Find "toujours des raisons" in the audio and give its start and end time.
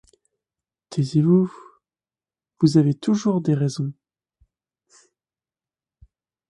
2.95-3.93